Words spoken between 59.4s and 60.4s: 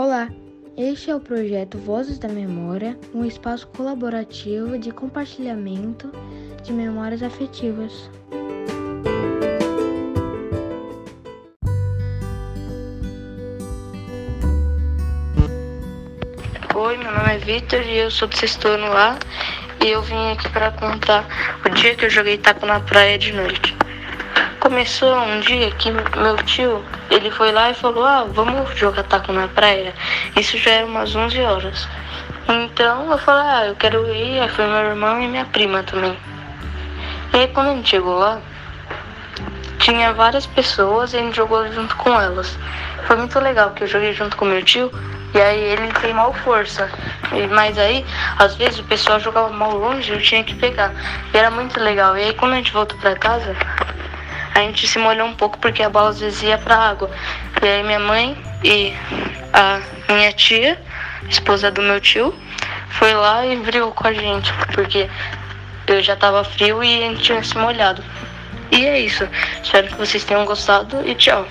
a minha